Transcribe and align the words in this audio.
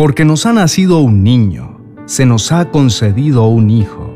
Porque 0.00 0.24
nos 0.24 0.46
ha 0.46 0.54
nacido 0.54 1.00
un 1.00 1.22
niño, 1.22 1.78
se 2.06 2.24
nos 2.24 2.52
ha 2.52 2.70
concedido 2.70 3.48
un 3.48 3.68
hijo. 3.68 4.10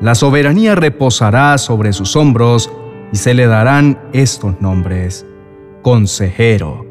La 0.00 0.16
soberanía 0.16 0.74
reposará 0.74 1.56
sobre 1.58 1.92
sus 1.92 2.16
hombros 2.16 2.68
y 3.12 3.18
se 3.18 3.32
le 3.32 3.46
darán 3.46 4.00
estos 4.12 4.60
nombres. 4.60 5.24
Consejero, 5.82 6.84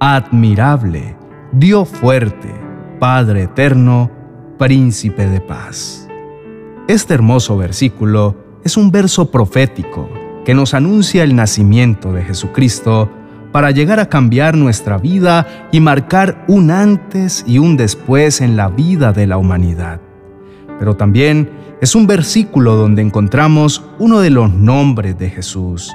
admirable, 0.00 1.16
Dios 1.52 1.88
fuerte, 1.88 2.54
Padre 3.00 3.44
eterno, 3.44 4.10
príncipe 4.58 5.26
de 5.26 5.40
paz. 5.40 6.06
Este 6.88 7.14
hermoso 7.14 7.56
versículo 7.56 8.36
es 8.64 8.76
un 8.76 8.90
verso 8.90 9.30
profético 9.30 10.10
que 10.44 10.52
nos 10.52 10.74
anuncia 10.74 11.24
el 11.24 11.34
nacimiento 11.34 12.12
de 12.12 12.22
Jesucristo 12.22 13.10
para 13.52 13.70
llegar 13.70 14.00
a 14.00 14.08
cambiar 14.08 14.56
nuestra 14.56 14.98
vida 14.98 15.68
y 15.72 15.80
marcar 15.80 16.44
un 16.48 16.70
antes 16.70 17.44
y 17.46 17.58
un 17.58 17.76
después 17.76 18.40
en 18.40 18.56
la 18.56 18.68
vida 18.68 19.12
de 19.12 19.26
la 19.26 19.38
humanidad. 19.38 20.00
Pero 20.78 20.96
también 20.96 21.50
es 21.80 21.94
un 21.94 22.06
versículo 22.06 22.76
donde 22.76 23.02
encontramos 23.02 23.84
uno 23.98 24.20
de 24.20 24.30
los 24.30 24.52
nombres 24.52 25.18
de 25.18 25.30
Jesús, 25.30 25.92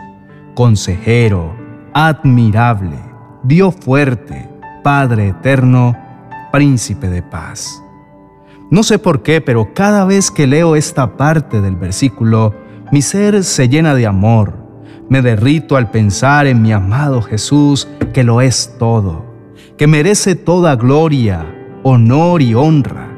consejero, 0.55 1.55
admirable, 1.93 2.97
Dios 3.43 3.75
fuerte, 3.75 4.49
Padre 4.83 5.29
eterno, 5.29 5.97
príncipe 6.51 7.09
de 7.09 7.21
paz. 7.21 7.81
No 8.69 8.83
sé 8.83 8.97
por 8.97 9.21
qué, 9.21 9.41
pero 9.41 9.73
cada 9.73 10.05
vez 10.05 10.31
que 10.31 10.47
leo 10.47 10.75
esta 10.75 11.15
parte 11.15 11.61
del 11.61 11.75
versículo, 11.75 12.55
mi 12.91 13.01
ser 13.01 13.43
se 13.43 13.69
llena 13.69 13.93
de 13.93 14.07
amor. 14.07 14.62
Me 15.09 15.21
derrito 15.21 15.75
al 15.75 15.91
pensar 15.91 16.47
en 16.47 16.61
mi 16.61 16.71
amado 16.71 17.21
Jesús, 17.21 17.87
que 18.13 18.23
lo 18.23 18.41
es 18.41 18.75
todo, 18.79 19.25
que 19.77 19.87
merece 19.87 20.35
toda 20.35 20.75
gloria, 20.75 21.45
honor 21.83 22.41
y 22.41 22.55
honra. 22.55 23.09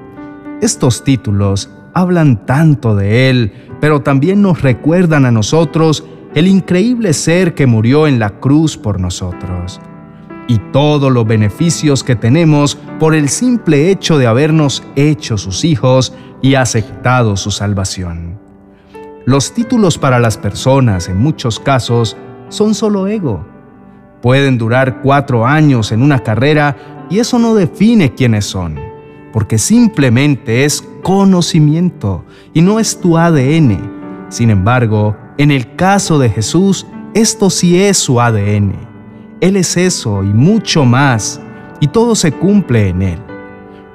Estos 0.62 1.04
títulos 1.04 1.70
hablan 1.94 2.46
tanto 2.46 2.96
de 2.96 3.30
Él, 3.30 3.54
pero 3.80 4.02
también 4.02 4.42
nos 4.42 4.62
recuerdan 4.62 5.26
a 5.26 5.32
nosotros 5.32 6.06
el 6.34 6.48
increíble 6.48 7.14
ser 7.14 7.54
que 7.54 7.66
murió 7.66 8.08
en 8.08 8.20
la 8.20 8.40
cruz 8.40 8.78
por 8.78 9.00
nosotros 9.00 9.80
y 10.48 10.60
todos 10.72 11.12
los 11.12 11.26
beneficios 11.26 12.04
que 12.04 12.16
tenemos 12.16 12.78
por 13.00 13.16
el 13.16 13.30
simple 13.30 13.90
hecho 13.90 14.18
de 14.18 14.28
habernos 14.28 14.84
hecho 14.96 15.38
sus 15.38 15.64
hijos 15.64 16.14
y 16.42 16.56
aceptado 16.56 17.36
su 17.38 17.52
salvación. 17.52 18.45
Los 19.26 19.54
títulos 19.54 19.98
para 19.98 20.20
las 20.20 20.38
personas, 20.38 21.10
en 21.10 21.18
muchos 21.18 21.60
casos, 21.60 22.16
son 22.50 22.76
solo 22.76 23.08
ego. 23.08 23.46
Pueden 24.22 24.58
durar 24.58 25.02
cuatro 25.02 25.46
años 25.46 25.92
en 25.92 26.02
una 26.02 26.20
carrera 26.20 27.06
y 27.10 27.20
eso 27.20 27.40
no 27.40 27.56
define 27.56 28.14
quiénes 28.14 28.46
son, 28.46 28.80
porque 29.34 29.58
simplemente 29.58 30.66
es 30.66 30.84
conocimiento 31.04 32.26
y 32.54 32.62
no 32.62 32.80
es 32.80 33.00
tu 33.00 33.18
ADN. 33.18 34.28
Sin 34.30 34.50
embargo, 34.50 35.16
en 35.38 35.52
el 35.52 35.76
caso 35.76 36.20
de 36.20 36.30
Jesús, 36.30 36.88
esto 37.14 37.50
sí 37.50 37.82
es 37.82 37.98
su 37.98 38.22
ADN 38.22 38.96
él 39.42 39.58
es 39.58 39.78
eso 39.78 40.24
y 40.24 40.28
mucho 40.28 40.86
más, 40.86 41.42
y 41.80 41.88
todo 41.88 42.16
se 42.16 42.32
cumple 42.32 42.90
en 42.90 43.02
Él. 43.02 43.20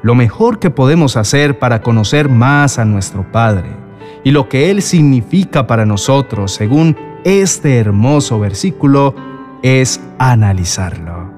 Lo 0.02 0.14
mejor 0.14 0.58
que 0.58 0.70
podemos 0.70 1.16
hacer 1.16 1.58
para 1.58 1.82
conocer 1.82 2.28
más 2.28 2.78
a 2.78 2.84
nuestro 2.84 3.30
Padre 3.32 3.79
y 4.24 4.30
lo 4.30 4.48
que 4.48 4.70
Él 4.70 4.82
significa 4.82 5.66
para 5.66 5.86
nosotros, 5.86 6.52
según 6.52 6.96
este 7.24 7.78
hermoso 7.78 8.38
versículo, 8.38 9.14
es 9.62 10.00
analizarlo. 10.18 11.30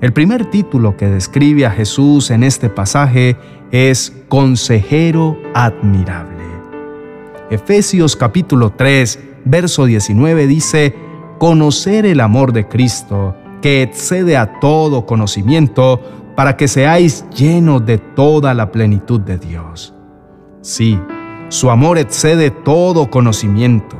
El 0.00 0.12
primer 0.12 0.46
título 0.46 0.96
que 0.96 1.06
describe 1.06 1.64
a 1.64 1.70
Jesús 1.70 2.30
en 2.30 2.42
este 2.42 2.68
pasaje 2.68 3.36
es 3.70 4.12
Consejero 4.28 5.38
Admirable. 5.54 6.42
Efesios 7.50 8.16
capítulo 8.16 8.70
3, 8.70 9.18
verso 9.44 9.84
19 9.84 10.46
dice, 10.46 10.96
conocer 11.38 12.06
el 12.06 12.20
amor 12.20 12.52
de 12.52 12.66
Cristo, 12.66 13.36
que 13.60 13.82
excede 13.82 14.36
a 14.36 14.58
todo 14.58 15.06
conocimiento, 15.06 16.00
para 16.34 16.56
que 16.56 16.66
seáis 16.66 17.24
llenos 17.30 17.84
de 17.84 17.98
toda 17.98 18.54
la 18.54 18.72
plenitud 18.72 19.20
de 19.20 19.38
Dios. 19.38 19.94
Sí, 20.62 20.98
su 21.52 21.70
amor 21.70 21.98
excede 21.98 22.50
todo 22.50 23.10
conocimiento. 23.10 23.98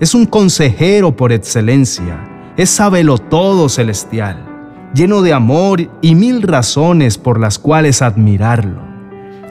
Es 0.00 0.14
un 0.14 0.24
consejero 0.24 1.14
por 1.14 1.32
excelencia. 1.32 2.52
Es 2.56 2.70
sabelo 2.70 3.18
todo 3.18 3.68
celestial, 3.68 4.90
lleno 4.94 5.20
de 5.20 5.34
amor 5.34 5.86
y 6.00 6.14
mil 6.14 6.40
razones 6.40 7.18
por 7.18 7.38
las 7.38 7.58
cuales 7.58 8.00
admirarlo. 8.00 8.80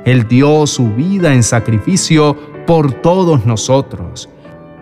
Él 0.03 0.27
dio 0.27 0.65
su 0.65 0.95
vida 0.95 1.35
en 1.35 1.43
sacrificio 1.43 2.35
por 2.65 2.91
todos 2.91 3.45
nosotros 3.45 4.29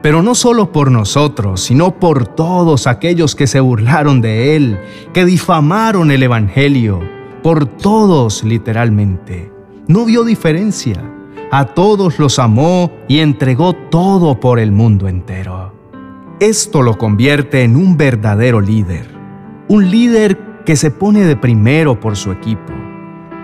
pero 0.02 0.24
no 0.24 0.34
solo 0.34 0.72
por 0.72 0.90
nosotros, 0.90 1.62
sino 1.62 2.00
por 2.00 2.26
todos 2.26 2.88
aquellos 2.88 3.36
que 3.36 3.46
se 3.46 3.60
burlaron 3.60 4.20
de 4.20 4.56
Él, 4.56 4.80
que 5.14 5.26
difamaron 5.26 6.10
el 6.10 6.24
Evangelio, 6.24 7.02
por 7.44 7.68
todos 7.68 8.44
literalmente. 8.44 9.52
No 9.88 10.06
vio 10.06 10.24
diferencia, 10.24 11.04
a 11.52 11.66
todos 11.66 12.18
los 12.18 12.40
amó 12.40 12.92
y 13.08 13.20
entregó 13.20 13.74
todo 13.74 14.40
por 14.40 14.60
el 14.60 14.72
mundo 14.72 15.08
entero. 15.08 15.74
Esto 16.40 16.82
lo 16.82 16.98
convierte 16.98 17.64
en 17.64 17.76
un 17.76 17.98
verdadero 17.98 18.62
líder, 18.62 19.08
un 19.68 19.92
líder 19.92 20.64
que 20.66 20.76
se 20.76 20.90
pone 20.90 21.22
de 21.22 21.36
primero 21.36 22.00
por 22.00 22.16
su 22.16 22.32
equipo 22.32 22.74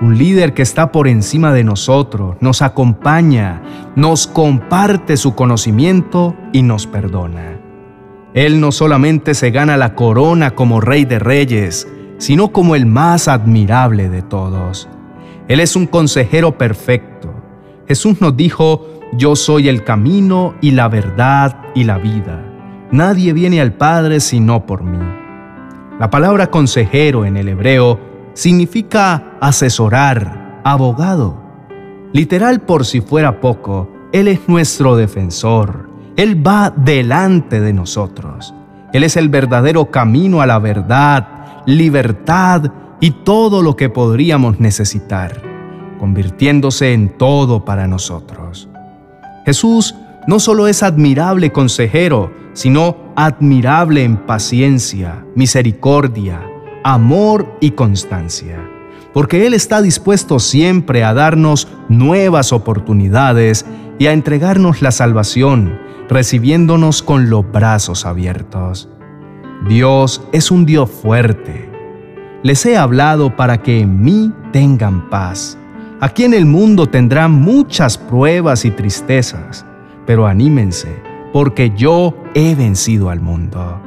un 0.01 0.17
líder 0.17 0.53
que 0.53 0.61
está 0.61 0.91
por 0.91 1.07
encima 1.07 1.53
de 1.53 1.63
nosotros, 1.63 2.37
nos 2.39 2.61
acompaña, 2.61 3.61
nos 3.95 4.27
comparte 4.27 5.17
su 5.17 5.33
conocimiento 5.33 6.35
y 6.53 6.61
nos 6.61 6.85
perdona. 6.85 7.59
Él 8.33 8.59
no 8.59 8.71
solamente 8.71 9.33
se 9.33 9.49
gana 9.49 9.77
la 9.77 9.95
corona 9.95 10.51
como 10.51 10.81
rey 10.81 11.05
de 11.05 11.17
reyes, 11.17 11.87
sino 12.19 12.51
como 12.51 12.75
el 12.75 12.85
más 12.85 13.27
admirable 13.27 14.09
de 14.09 14.21
todos. 14.21 14.87
Él 15.47 15.59
es 15.59 15.75
un 15.75 15.87
consejero 15.87 16.57
perfecto. 16.57 17.33
Jesús 17.87 18.19
nos 18.21 18.35
dijo, 18.35 18.85
yo 19.13 19.35
soy 19.35 19.69
el 19.69 19.83
camino 19.83 20.55
y 20.61 20.71
la 20.71 20.89
verdad 20.89 21.57
y 21.73 21.85
la 21.85 21.97
vida. 21.97 22.43
Nadie 22.91 23.33
viene 23.33 23.61
al 23.61 23.73
Padre 23.73 24.19
sino 24.19 24.65
por 24.65 24.83
mí. 24.83 24.99
La 25.99 26.09
palabra 26.09 26.51
consejero 26.51 27.25
en 27.25 27.37
el 27.37 27.47
hebreo 27.47 27.99
significa 28.33 29.37
asesorar, 29.41 30.61
abogado. 30.63 31.41
Literal 32.13 32.61
por 32.61 32.85
si 32.85 33.01
fuera 33.01 33.39
poco, 33.39 33.89
Él 34.11 34.27
es 34.27 34.47
nuestro 34.47 34.95
defensor. 34.95 35.89
Él 36.15 36.45
va 36.45 36.69
delante 36.75 37.59
de 37.61 37.73
nosotros. 37.73 38.53
Él 38.93 39.03
es 39.03 39.17
el 39.17 39.29
verdadero 39.29 39.91
camino 39.91 40.41
a 40.41 40.45
la 40.45 40.59
verdad, 40.59 41.63
libertad 41.65 42.71
y 42.99 43.11
todo 43.11 43.61
lo 43.61 43.75
que 43.75 43.89
podríamos 43.89 44.59
necesitar, 44.59 45.41
convirtiéndose 45.97 46.93
en 46.93 47.09
todo 47.09 47.65
para 47.65 47.87
nosotros. 47.87 48.69
Jesús 49.45 49.95
no 50.27 50.39
solo 50.39 50.67
es 50.67 50.83
admirable 50.83 51.51
consejero, 51.51 52.31
sino 52.53 52.97
admirable 53.15 54.03
en 54.03 54.17
paciencia, 54.17 55.25
misericordia, 55.35 56.41
amor 56.83 57.57
y 57.61 57.71
constancia, 57.71 58.59
porque 59.13 59.47
Él 59.47 59.53
está 59.53 59.81
dispuesto 59.81 60.39
siempre 60.39 61.03
a 61.03 61.13
darnos 61.13 61.67
nuevas 61.87 62.51
oportunidades 62.51 63.65
y 63.99 64.07
a 64.07 64.11
entregarnos 64.11 64.81
la 64.81 64.91
salvación, 64.91 65.79
recibiéndonos 66.09 67.03
con 67.03 67.29
los 67.29 67.49
brazos 67.51 68.05
abiertos. 68.05 68.89
Dios 69.67 70.21
es 70.31 70.51
un 70.51 70.65
Dios 70.65 70.89
fuerte. 70.89 71.69
Les 72.43 72.65
he 72.65 72.77
hablado 72.77 73.35
para 73.35 73.63
que 73.63 73.79
en 73.79 74.01
mí 74.01 74.31
tengan 74.51 75.09
paz. 75.09 75.57
Aquí 75.99 76.23
en 76.23 76.33
el 76.33 76.45
mundo 76.45 76.87
tendrán 76.87 77.31
muchas 77.31 77.97
pruebas 77.97 78.65
y 78.65 78.71
tristezas, 78.71 79.65
pero 80.05 80.27
anímense, 80.27 81.01
porque 81.33 81.71
yo 81.75 82.15
he 82.33 82.55
vencido 82.55 83.09
al 83.09 83.19
mundo. 83.19 83.81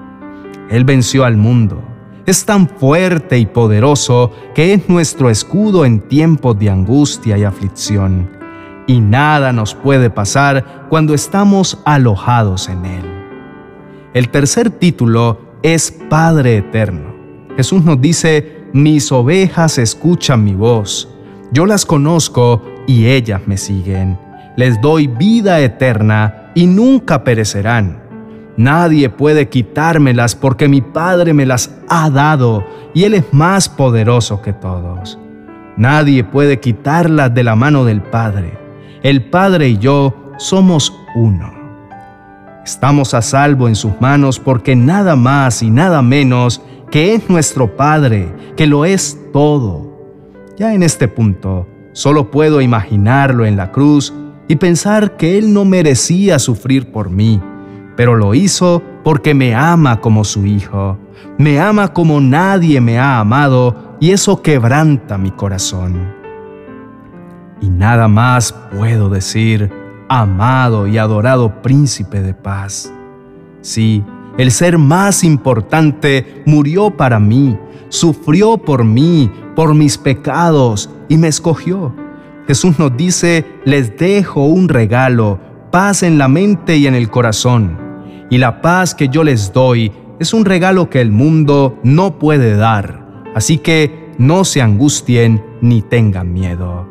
Él 0.70 0.84
venció 0.84 1.24
al 1.24 1.36
mundo 1.36 1.82
es 2.30 2.44
tan 2.44 2.68
fuerte 2.68 3.38
y 3.38 3.46
poderoso 3.46 4.30
que 4.54 4.72
es 4.72 4.88
nuestro 4.88 5.30
escudo 5.30 5.84
en 5.84 6.00
tiempos 6.00 6.56
de 6.58 6.70
angustia 6.70 7.36
y 7.36 7.42
aflicción, 7.42 8.30
y 8.86 9.00
nada 9.00 9.52
nos 9.52 9.74
puede 9.74 10.10
pasar 10.10 10.86
cuando 10.88 11.12
estamos 11.12 11.80
alojados 11.84 12.68
en 12.68 12.84
Él. 12.84 13.04
El 14.14 14.28
tercer 14.28 14.70
título 14.70 15.40
es 15.62 15.90
Padre 16.08 16.58
Eterno. 16.58 17.14
Jesús 17.56 17.84
nos 17.84 18.00
dice, 18.00 18.64
mis 18.72 19.10
ovejas 19.10 19.78
escuchan 19.78 20.44
mi 20.44 20.54
voz, 20.54 21.09
yo 21.52 21.66
las 21.66 21.86
conozco 21.86 22.62
y 22.86 23.06
ellas 23.06 23.42
me 23.46 23.56
siguen. 23.56 24.18
Les 24.56 24.80
doy 24.80 25.06
vida 25.06 25.60
eterna 25.60 26.50
y 26.54 26.66
nunca 26.66 27.24
perecerán 27.24 28.00
Nadie 28.60 29.08
puede 29.08 29.48
quitármelas 29.48 30.34
porque 30.34 30.68
mi 30.68 30.82
Padre 30.82 31.32
me 31.32 31.46
las 31.46 31.74
ha 31.88 32.10
dado 32.10 32.62
y 32.92 33.04
Él 33.04 33.14
es 33.14 33.24
más 33.32 33.70
poderoso 33.70 34.42
que 34.42 34.52
todos. 34.52 35.18
Nadie 35.78 36.24
puede 36.24 36.60
quitarlas 36.60 37.32
de 37.32 37.42
la 37.42 37.56
mano 37.56 37.86
del 37.86 38.02
Padre. 38.02 38.58
El 39.02 39.30
Padre 39.30 39.70
y 39.70 39.78
yo 39.78 40.32
somos 40.36 40.92
uno. 41.14 41.54
Estamos 42.62 43.14
a 43.14 43.22
salvo 43.22 43.66
en 43.66 43.76
sus 43.76 43.98
manos 43.98 44.38
porque 44.38 44.76
nada 44.76 45.16
más 45.16 45.62
y 45.62 45.70
nada 45.70 46.02
menos 46.02 46.60
que 46.90 47.14
es 47.14 47.30
nuestro 47.30 47.76
Padre, 47.76 48.30
que 48.58 48.66
lo 48.66 48.84
es 48.84 49.18
todo. 49.32 49.89
Ya 50.60 50.74
en 50.74 50.82
este 50.82 51.08
punto, 51.08 51.66
solo 51.92 52.30
puedo 52.30 52.60
imaginarlo 52.60 53.46
en 53.46 53.56
la 53.56 53.72
cruz 53.72 54.12
y 54.46 54.56
pensar 54.56 55.16
que 55.16 55.38
Él 55.38 55.54
no 55.54 55.64
merecía 55.64 56.38
sufrir 56.38 56.92
por 56.92 57.08
mí, 57.08 57.40
pero 57.96 58.14
lo 58.14 58.34
hizo 58.34 58.82
porque 59.02 59.32
me 59.32 59.54
ama 59.54 60.02
como 60.02 60.22
su 60.22 60.44
Hijo, 60.44 60.98
me 61.38 61.58
ama 61.58 61.94
como 61.94 62.20
nadie 62.20 62.78
me 62.82 62.98
ha 62.98 63.20
amado 63.20 63.96
y 64.00 64.10
eso 64.10 64.42
quebranta 64.42 65.16
mi 65.16 65.30
corazón. 65.30 66.12
Y 67.62 67.70
nada 67.70 68.06
más 68.06 68.52
puedo 68.52 69.08
decir, 69.08 69.72
amado 70.10 70.86
y 70.86 70.98
adorado 70.98 71.62
príncipe 71.62 72.20
de 72.20 72.34
paz. 72.34 72.92
Sí, 73.62 74.04
el 74.40 74.52
ser 74.52 74.78
más 74.78 75.22
importante 75.22 76.42
murió 76.46 76.96
para 76.96 77.20
mí, 77.20 77.58
sufrió 77.90 78.56
por 78.56 78.84
mí, 78.84 79.30
por 79.54 79.74
mis 79.74 79.98
pecados 79.98 80.88
y 81.10 81.18
me 81.18 81.28
escogió. 81.28 81.94
Jesús 82.46 82.78
nos 82.78 82.96
dice, 82.96 83.44
les 83.66 83.98
dejo 83.98 84.46
un 84.46 84.70
regalo, 84.70 85.38
paz 85.70 86.02
en 86.02 86.16
la 86.16 86.26
mente 86.28 86.78
y 86.78 86.86
en 86.86 86.94
el 86.94 87.10
corazón. 87.10 87.78
Y 88.30 88.38
la 88.38 88.62
paz 88.62 88.94
que 88.94 89.08
yo 89.08 89.24
les 89.24 89.52
doy 89.52 89.92
es 90.18 90.32
un 90.32 90.46
regalo 90.46 90.88
que 90.88 91.02
el 91.02 91.10
mundo 91.10 91.78
no 91.82 92.18
puede 92.18 92.56
dar. 92.56 93.24
Así 93.34 93.58
que 93.58 94.08
no 94.16 94.46
se 94.46 94.62
angustien 94.62 95.44
ni 95.60 95.82
tengan 95.82 96.32
miedo. 96.32 96.88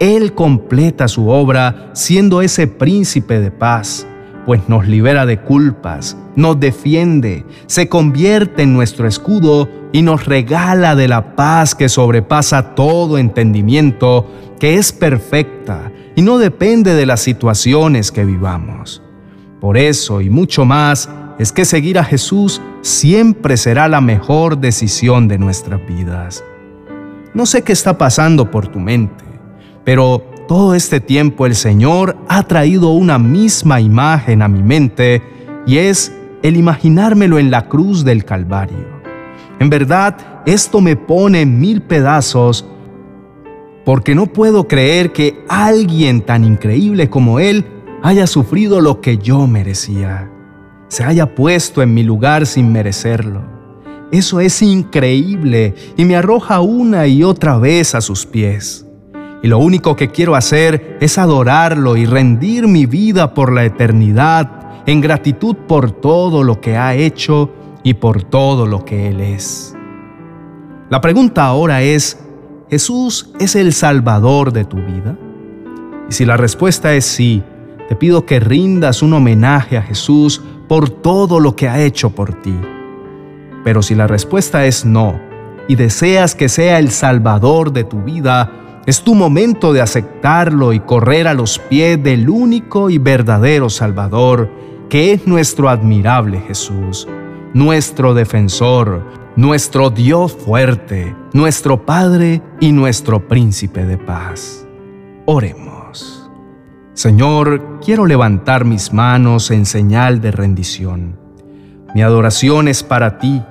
Él 0.00 0.34
completa 0.34 1.08
su 1.08 1.30
obra 1.30 1.92
siendo 1.94 2.42
ese 2.42 2.66
príncipe 2.66 3.40
de 3.40 3.50
paz, 3.50 4.06
pues 4.48 4.66
nos 4.66 4.88
libera 4.88 5.26
de 5.26 5.42
culpas, 5.42 6.16
nos 6.34 6.58
defiende, 6.58 7.44
se 7.66 7.90
convierte 7.90 8.62
en 8.62 8.72
nuestro 8.72 9.06
escudo 9.06 9.68
y 9.92 10.00
nos 10.00 10.24
regala 10.24 10.96
de 10.96 11.06
la 11.06 11.36
paz 11.36 11.74
que 11.74 11.90
sobrepasa 11.90 12.74
todo 12.74 13.18
entendimiento, 13.18 14.26
que 14.58 14.76
es 14.76 14.90
perfecta 14.90 15.92
y 16.16 16.22
no 16.22 16.38
depende 16.38 16.94
de 16.94 17.04
las 17.04 17.20
situaciones 17.20 18.10
que 18.10 18.24
vivamos. 18.24 19.02
Por 19.60 19.76
eso 19.76 20.22
y 20.22 20.30
mucho 20.30 20.64
más 20.64 21.10
es 21.38 21.52
que 21.52 21.66
seguir 21.66 21.98
a 21.98 22.04
Jesús 22.04 22.62
siempre 22.80 23.58
será 23.58 23.86
la 23.86 24.00
mejor 24.00 24.56
decisión 24.56 25.28
de 25.28 25.36
nuestras 25.36 25.86
vidas. 25.86 26.42
No 27.34 27.44
sé 27.44 27.64
qué 27.64 27.74
está 27.74 27.98
pasando 27.98 28.50
por 28.50 28.68
tu 28.68 28.78
mente 28.80 29.28
pero 29.88 30.22
todo 30.48 30.74
este 30.74 30.98
tiempo 30.98 31.44
el 31.44 31.54
Señor 31.54 32.16
ha 32.26 32.42
traído 32.42 32.88
una 32.90 33.18
misma 33.18 33.82
imagen 33.82 34.40
a 34.40 34.48
mi 34.48 34.62
mente 34.62 35.22
y 35.66 35.76
es 35.76 36.10
el 36.42 36.56
imaginármelo 36.56 37.38
en 37.38 37.50
la 37.50 37.68
cruz 37.68 38.02
del 38.02 38.24
Calvario. 38.24 38.98
En 39.60 39.68
verdad, 39.68 40.16
esto 40.46 40.80
me 40.80 40.96
pone 40.96 41.42
en 41.42 41.60
mil 41.60 41.82
pedazos 41.82 42.66
porque 43.84 44.14
no 44.14 44.26
puedo 44.26 44.66
creer 44.66 45.12
que 45.12 45.44
alguien 45.48 46.22
tan 46.22 46.44
increíble 46.44 47.10
como 47.10 47.40
Él 47.40 47.66
haya 48.02 48.26
sufrido 48.26 48.80
lo 48.80 49.02
que 49.02 49.18
yo 49.18 49.46
merecía, 49.46 50.30
se 50.88 51.04
haya 51.04 51.34
puesto 51.34 51.82
en 51.82 51.92
mi 51.92 52.02
lugar 52.02 52.46
sin 52.46 52.72
merecerlo. 52.72 53.42
Eso 54.10 54.40
es 54.40 54.62
increíble 54.62 55.74
y 55.98 56.06
me 56.06 56.16
arroja 56.16 56.60
una 56.60 57.06
y 57.06 57.22
otra 57.22 57.58
vez 57.58 57.94
a 57.94 58.00
sus 58.00 58.24
pies 58.24 58.87
y 59.42 59.48
lo 59.48 59.58
único 59.58 59.94
que 59.96 60.10
quiero 60.10 60.34
hacer 60.34 60.98
es 61.00 61.18
adorarlo 61.18 61.96
y 61.96 62.06
rendir 62.06 62.66
mi 62.66 62.86
vida 62.86 63.34
por 63.34 63.52
la 63.52 63.64
eternidad 63.64 64.82
en 64.86 65.00
gratitud 65.00 65.54
por 65.54 65.90
todo 65.90 66.42
lo 66.42 66.60
que 66.60 66.76
ha 66.76 66.94
hecho 66.94 67.50
y 67.82 67.94
por 67.94 68.22
todo 68.24 68.66
lo 68.66 68.84
que 68.84 69.08
Él 69.08 69.20
es. 69.20 69.76
La 70.90 71.00
pregunta 71.00 71.44
ahora 71.44 71.82
es, 71.82 72.18
¿Jesús 72.70 73.30
es 73.38 73.56
el 73.56 73.72
Salvador 73.72 74.52
de 74.52 74.64
tu 74.64 74.76
vida? 74.76 75.16
Y 76.08 76.12
si 76.12 76.24
la 76.24 76.36
respuesta 76.36 76.94
es 76.94 77.04
sí, 77.04 77.42
te 77.88 77.96
pido 77.96 78.26
que 78.26 78.40
rindas 78.40 79.02
un 79.02 79.14
homenaje 79.14 79.78
a 79.78 79.82
Jesús 79.82 80.42
por 80.68 80.90
todo 80.90 81.40
lo 81.40 81.56
que 81.56 81.68
ha 81.68 81.80
hecho 81.80 82.10
por 82.10 82.34
ti. 82.42 82.54
Pero 83.64 83.82
si 83.82 83.94
la 83.94 84.06
respuesta 84.06 84.66
es 84.66 84.84
no, 84.84 85.18
y 85.66 85.76
deseas 85.76 86.34
que 86.34 86.48
sea 86.48 86.78
el 86.78 86.90
Salvador 86.90 87.72
de 87.72 87.84
tu 87.84 88.02
vida, 88.02 88.50
es 88.88 89.02
tu 89.02 89.14
momento 89.14 89.74
de 89.74 89.82
aceptarlo 89.82 90.72
y 90.72 90.80
correr 90.80 91.28
a 91.28 91.34
los 91.34 91.58
pies 91.58 92.02
del 92.02 92.30
único 92.30 92.88
y 92.88 92.96
verdadero 92.96 93.68
Salvador, 93.68 94.50
que 94.88 95.12
es 95.12 95.26
nuestro 95.26 95.68
admirable 95.68 96.40
Jesús, 96.40 97.06
nuestro 97.52 98.14
defensor, 98.14 99.04
nuestro 99.36 99.90
Dios 99.90 100.32
fuerte, 100.32 101.14
nuestro 101.34 101.84
Padre 101.84 102.40
y 102.60 102.72
nuestro 102.72 103.28
Príncipe 103.28 103.84
de 103.84 103.98
paz. 103.98 104.66
Oremos. 105.26 106.30
Señor, 106.94 107.80
quiero 107.84 108.06
levantar 108.06 108.64
mis 108.64 108.94
manos 108.94 109.50
en 109.50 109.66
señal 109.66 110.22
de 110.22 110.30
rendición. 110.30 111.18
Mi 111.94 112.00
adoración 112.00 112.68
es 112.68 112.82
para 112.82 113.18
ti 113.18 113.42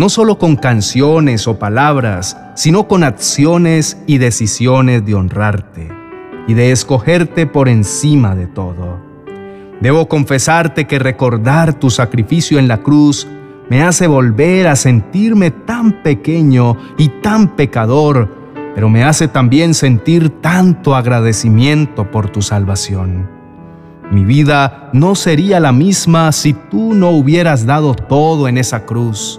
no 0.00 0.08
solo 0.08 0.38
con 0.38 0.56
canciones 0.56 1.46
o 1.46 1.58
palabras, 1.58 2.34
sino 2.54 2.88
con 2.88 3.04
acciones 3.04 3.98
y 4.06 4.16
decisiones 4.16 5.04
de 5.04 5.14
honrarte 5.14 5.88
y 6.48 6.54
de 6.54 6.72
escogerte 6.72 7.46
por 7.46 7.68
encima 7.68 8.34
de 8.34 8.46
todo. 8.46 8.98
Debo 9.82 10.08
confesarte 10.08 10.86
que 10.86 10.98
recordar 10.98 11.74
tu 11.74 11.90
sacrificio 11.90 12.58
en 12.58 12.66
la 12.66 12.78
cruz 12.78 13.28
me 13.68 13.82
hace 13.82 14.06
volver 14.06 14.68
a 14.68 14.74
sentirme 14.74 15.50
tan 15.50 16.02
pequeño 16.02 16.78
y 16.96 17.08
tan 17.20 17.54
pecador, 17.54 18.26
pero 18.74 18.88
me 18.88 19.04
hace 19.04 19.28
también 19.28 19.74
sentir 19.74 20.30
tanto 20.40 20.96
agradecimiento 20.96 22.10
por 22.10 22.30
tu 22.30 22.40
salvación. 22.40 23.28
Mi 24.10 24.24
vida 24.24 24.88
no 24.94 25.14
sería 25.14 25.60
la 25.60 25.72
misma 25.72 26.32
si 26.32 26.54
tú 26.54 26.94
no 26.94 27.10
hubieras 27.10 27.66
dado 27.66 27.94
todo 27.94 28.48
en 28.48 28.56
esa 28.56 28.86
cruz. 28.86 29.38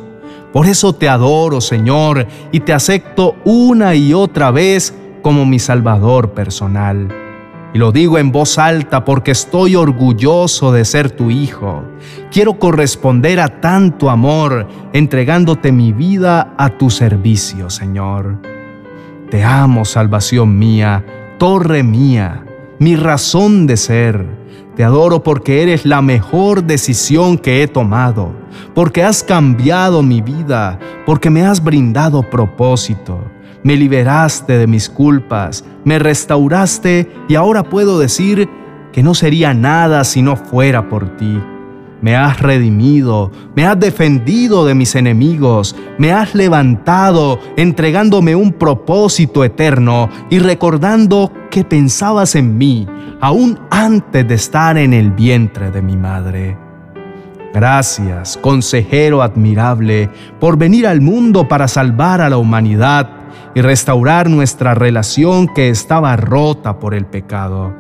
Por 0.54 0.68
eso 0.68 0.94
te 0.94 1.08
adoro, 1.08 1.62
Señor, 1.62 2.28
y 2.52 2.60
te 2.60 2.74
acepto 2.74 3.36
una 3.46 3.96
y 3.96 4.14
otra 4.14 4.52
vez 4.52 4.94
como 5.22 5.46
mi 5.46 5.60
Salvador 5.60 6.32
personal. 6.32 7.08
Y 7.74 7.78
lo 7.78 7.94
digo 7.94 8.18
en 8.18 8.34
voz 8.34 8.58
alta 8.58 9.06
porque 9.06 9.32
estoy 9.32 9.78
orgulloso 9.78 10.74
de 10.74 10.84
ser 10.84 11.10
tu 11.10 11.32
hijo. 11.32 11.84
Quiero 12.30 12.60
corresponder 12.60 13.40
a 13.40 13.62
tanto 13.62 14.10
amor, 14.10 14.68
entregándote 14.92 15.72
mi 15.72 15.94
vida 15.94 16.54
a 16.58 16.70
tu 16.78 16.90
servicio, 16.90 17.70
Señor. 17.70 18.40
Te 19.30 19.46
amo, 19.46 19.86
salvación 19.86 20.60
mía, 20.60 21.06
torre 21.38 21.82
mía, 21.84 22.44
mi 22.78 22.98
razón 22.98 23.68
de 23.68 23.78
ser 23.78 24.41
te 24.76 24.84
adoro 24.84 25.24
porque 25.24 25.62
eres 25.64 25.86
la 25.86 26.02
mejor 26.02 26.64
decisión 26.64 27.38
que 27.38 27.62
he 27.62 27.68
tomado, 27.68 28.32
porque 28.74 29.04
has 29.04 29.24
cambiado 29.24 30.02
mi 30.02 30.22
vida, 30.22 30.80
porque 31.06 31.30
me 31.30 31.46
has 31.46 31.64
brindado 31.64 32.24
propósito. 32.24 33.20
Me 33.64 33.76
liberaste 33.76 34.58
de 34.58 34.66
mis 34.66 34.90
culpas, 34.90 35.64
me 35.84 36.00
restauraste 36.00 37.12
y 37.28 37.36
ahora 37.36 37.64
puedo 37.64 38.00
decir 38.00 38.50
que 38.92 39.04
no 39.04 39.14
sería 39.14 39.54
nada 39.54 40.04
si 40.04 40.22
no 40.22 40.36
fuera 40.36 40.90
por 40.90 41.16
ti. 41.18 41.40
Me 42.02 42.16
has 42.16 42.40
redimido, 42.40 43.32
me 43.56 43.66
has 43.66 43.80
defendido 43.80 44.66
de 44.66 44.74
mis 44.74 44.96
enemigos, 44.96 45.76
me 46.00 46.12
has 46.12 46.34
levantado 46.34 47.40
entregándome 47.58 48.36
un 48.36 48.54
propósito 48.54 49.44
eterno 49.44 50.10
y 50.32 50.40
recordando 50.40 51.32
que 51.52 51.64
pensabas 51.64 52.36
en 52.36 52.58
mí 52.58 52.88
aún 53.22 53.60
antes 53.70 54.28
de 54.28 54.34
estar 54.34 54.78
en 54.78 54.94
el 54.94 55.12
vientre 55.12 55.70
de 55.70 55.82
mi 55.84 55.96
madre. 55.96 56.58
Gracias, 57.54 58.38
consejero 58.38 59.22
admirable, 59.22 60.10
por 60.40 60.58
venir 60.58 60.88
al 60.88 61.02
mundo 61.02 61.48
para 61.48 61.68
salvar 61.68 62.22
a 62.22 62.30
la 62.30 62.38
humanidad 62.38 63.10
y 63.54 63.62
restaurar 63.62 64.30
nuestra 64.30 64.74
relación 64.74 65.48
que 65.54 65.70
estaba 65.70 66.16
rota 66.16 66.80
por 66.80 66.96
el 66.96 67.06
pecado. 67.06 67.76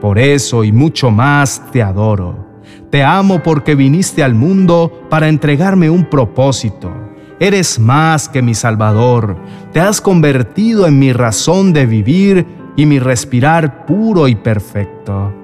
Por 0.00 0.18
eso 0.18 0.64
y 0.64 0.72
mucho 0.72 1.10
más 1.10 1.62
te 1.72 1.82
adoro. 1.82 2.45
Te 2.90 3.02
amo 3.02 3.42
porque 3.42 3.74
viniste 3.74 4.22
al 4.22 4.34
mundo 4.34 5.06
para 5.10 5.28
entregarme 5.28 5.90
un 5.90 6.04
propósito. 6.04 6.90
Eres 7.38 7.78
más 7.78 8.28
que 8.28 8.40
mi 8.40 8.54
Salvador. 8.54 9.36
Te 9.72 9.80
has 9.80 10.00
convertido 10.00 10.86
en 10.86 10.98
mi 10.98 11.12
razón 11.12 11.72
de 11.72 11.84
vivir 11.84 12.46
y 12.76 12.86
mi 12.86 12.98
respirar 12.98 13.84
puro 13.86 14.28
y 14.28 14.36
perfecto. 14.36 15.34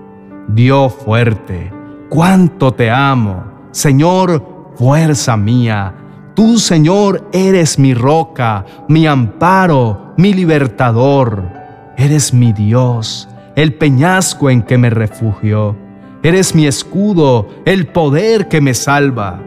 Dios 0.49 0.94
fuerte, 1.04 1.72
cuánto 2.08 2.72
te 2.72 2.90
amo. 2.90 3.44
Señor, 3.72 4.72
fuerza 4.76 5.37
mía. 5.37 5.94
Tú, 6.34 6.58
Señor, 6.58 7.28
eres 7.32 7.78
mi 7.78 7.92
roca, 7.92 8.64
mi 8.88 9.06
amparo, 9.06 10.14
mi 10.16 10.32
libertador. 10.32 11.42
Eres 11.96 12.32
mi 12.32 12.52
Dios, 12.52 13.28
el 13.54 13.75
peñasco 13.75 14.49
en 14.49 14.62
que 14.62 14.78
me 14.78 14.88
refugio. 14.88 15.76
Eres 16.22 16.54
mi 16.54 16.66
escudo, 16.66 17.48
el 17.64 17.88
poder 17.88 18.48
que 18.48 18.60
me 18.60 18.74
salva. 18.74 19.40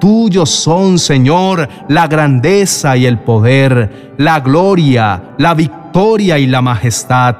Tuyos 0.00 0.48
son, 0.48 0.98
Señor, 0.98 1.68
la 1.88 2.06
grandeza 2.06 2.96
y 2.96 3.04
el 3.04 3.18
poder, 3.18 4.14
la 4.16 4.40
gloria, 4.40 5.34
la 5.38 5.54
victoria 5.54 6.38
y 6.38 6.46
la 6.46 6.62
majestad. 6.62 7.36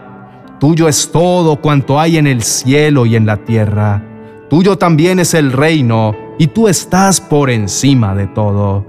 Tuyo 0.58 0.88
es 0.88 1.10
todo 1.10 1.56
cuanto 1.56 1.98
hay 1.98 2.18
en 2.18 2.26
el 2.26 2.42
cielo 2.42 3.06
y 3.06 3.16
en 3.16 3.24
la 3.24 3.38
tierra. 3.38 4.02
Tuyo 4.50 4.76
también 4.76 5.20
es 5.20 5.32
el 5.32 5.52
reino, 5.52 6.14
y 6.38 6.48
tú 6.48 6.68
estás 6.68 7.20
por 7.20 7.48
encima 7.48 8.14
de 8.14 8.26
todo. 8.26 8.84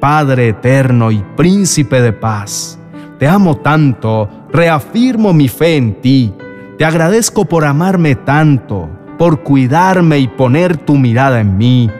Padre 0.00 0.48
eterno 0.48 1.10
y 1.10 1.24
príncipe 1.36 2.00
de 2.00 2.12
paz, 2.12 2.78
te 3.18 3.26
amo 3.26 3.56
tanto, 3.56 4.28
reafirmo 4.52 5.32
mi 5.32 5.48
fe 5.48 5.76
en 5.76 6.00
ti. 6.00 6.32
Te 6.78 6.84
agradezco 6.84 7.44
por 7.44 7.64
amarme 7.64 8.14
tanto, 8.16 8.88
por 9.24 9.40
cuidarme 9.40 10.18
y 10.18 10.28
poner 10.28 10.76
tu 10.76 10.96
mirada 10.96 11.40
en 11.40 11.56
mí 11.56 11.90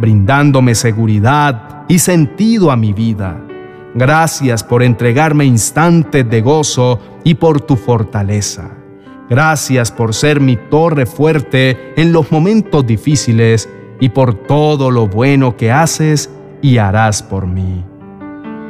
brindándome 0.00 0.74
seguridad 0.74 1.84
y 1.88 1.98
sentido 1.98 2.70
a 2.70 2.76
mi 2.76 2.94
vida. 2.94 3.38
Gracias 3.94 4.64
por 4.64 4.82
entregarme 4.82 5.44
instantes 5.44 6.30
de 6.30 6.40
gozo 6.40 6.98
y 7.22 7.34
por 7.34 7.60
tu 7.60 7.76
fortaleza. 7.76 8.70
Gracias 9.28 9.92
por 9.92 10.14
ser 10.14 10.40
mi 10.40 10.56
torre 10.56 11.04
fuerte 11.04 11.92
en 12.00 12.14
los 12.14 12.32
momentos 12.32 12.86
difíciles 12.86 13.68
y 14.00 14.08
por 14.08 14.32
todo 14.32 14.90
lo 14.90 15.06
bueno 15.06 15.58
que 15.58 15.70
haces 15.70 16.30
y 16.62 16.78
harás 16.78 17.22
por 17.22 17.46
mí. 17.46 17.84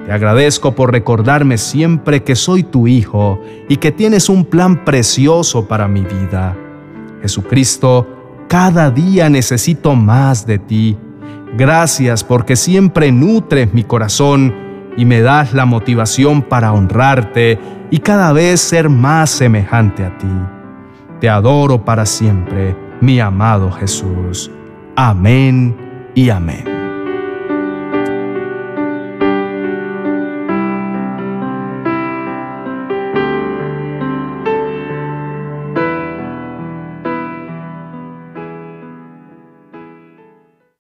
Te 0.04 0.10
agradezco 0.10 0.74
por 0.74 0.90
recordarme 0.90 1.58
siempre 1.58 2.24
que 2.24 2.34
soy 2.34 2.64
tu 2.64 2.88
hijo 2.88 3.40
y 3.68 3.76
que 3.76 3.92
tienes 3.92 4.28
un 4.28 4.44
plan 4.44 4.84
precioso 4.84 5.68
para 5.68 5.86
mi 5.86 6.00
vida. 6.00 6.56
Jesucristo, 7.22 8.06
cada 8.48 8.90
día 8.90 9.28
necesito 9.28 9.94
más 9.94 10.46
de 10.46 10.58
ti 10.58 10.96
Gracias 11.56 12.22
porque 12.22 12.56
siempre 12.56 13.10
nutres 13.10 13.74
mi 13.74 13.82
corazón 13.82 14.54
y 14.96 15.04
me 15.04 15.20
das 15.20 15.52
la 15.52 15.66
motivación 15.66 16.42
para 16.42 16.72
honrarte 16.72 17.58
y 17.90 17.98
cada 17.98 18.32
vez 18.32 18.60
ser 18.60 18.88
más 18.88 19.30
semejante 19.30 20.04
a 20.04 20.16
ti. 20.16 20.28
Te 21.20 21.28
adoro 21.28 21.84
para 21.84 22.06
siempre, 22.06 22.76
mi 23.00 23.20
amado 23.20 23.70
Jesús. 23.72 24.50
Amén 24.96 25.76
y 26.14 26.30
amén. 26.30 26.79